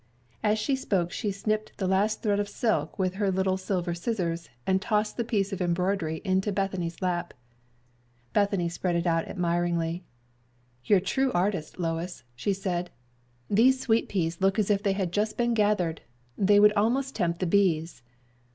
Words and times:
As 0.41 0.57
she 0.57 0.75
spoke 0.75 1.11
she 1.11 1.29
snipped 1.29 1.77
the 1.77 1.87
last 1.87 2.23
thread 2.23 2.39
of 2.39 2.49
silk 2.49 2.97
with 2.97 3.13
her 3.13 3.29
little 3.29 3.55
silver 3.55 3.93
scissors, 3.93 4.49
and 4.65 4.81
tossed 4.81 5.15
the 5.15 5.23
piece 5.23 5.53
of 5.53 5.61
embroidery 5.61 6.23
into 6.25 6.51
Bethany's 6.51 7.03
lap. 7.03 7.35
Bethany 8.33 8.67
spread 8.67 8.95
it 8.95 9.05
out 9.05 9.27
admiringly. 9.27 10.03
"You 10.85 10.95
are 10.95 10.97
a 10.97 11.01
true 11.03 11.31
artist, 11.33 11.77
Lois," 11.79 12.23
she 12.35 12.51
said. 12.51 12.89
"These 13.47 13.79
sweet 13.79 14.09
peas 14.09 14.41
look 14.41 14.57
as 14.57 14.71
if 14.71 14.81
they 14.81 14.93
had 14.93 15.11
just 15.11 15.37
been 15.37 15.53
gathered. 15.53 16.01
They 16.35 16.59
would 16.59 16.73
almost 16.73 17.15
tempt 17.15 17.39
the 17.39 17.45
bees." 17.45 18.01